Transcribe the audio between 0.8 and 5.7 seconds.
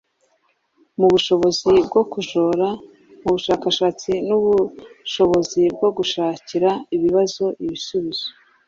mu bushobozi bwo kujora, mu bushakashatsi n’ubushobozi